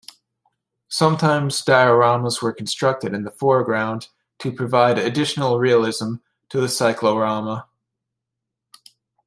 [0.89, 4.07] Sometimes dioramas were constructed in the foreground
[4.39, 6.15] to provide additional realism
[6.49, 7.67] to the cyclorama.